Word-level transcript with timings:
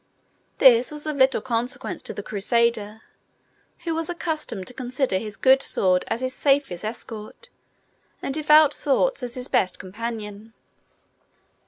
This 0.57 0.89
was 0.89 1.05
of 1.05 1.15
little 1.17 1.41
consequence 1.41 2.01
to 2.01 2.11
the 2.15 2.23
Crusader, 2.23 3.01
who 3.83 3.93
was 3.93 4.09
accustomed 4.09 4.65
to 4.65 4.73
consider 4.73 5.19
his 5.19 5.37
good 5.37 5.61
sword 5.61 6.05
as 6.07 6.21
his 6.21 6.33
safest 6.33 6.83
escort, 6.83 7.49
and 8.19 8.33
devout 8.33 8.73
thoughts 8.73 9.21
as 9.21 9.35
his 9.35 9.47
best 9.47 9.77
companion. 9.77 10.53